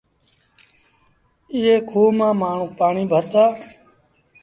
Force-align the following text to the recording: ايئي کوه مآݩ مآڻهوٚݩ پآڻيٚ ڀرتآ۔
ايئي 1.53 1.75
کوه 1.89 2.11
مآݩ 2.17 2.35
مآڻهوٚݩ 2.39 2.75
پآڻيٚ 2.77 3.09
ڀرتآ۔ 3.11 3.43